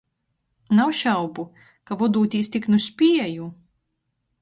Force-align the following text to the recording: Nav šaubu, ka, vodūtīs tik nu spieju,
Nav 0.79 0.93
šaubu, 1.01 1.45
ka, 1.91 1.99
vodūtīs 2.01 2.53
tik 2.59 2.69
nu 2.75 2.83
spieju, 2.89 3.55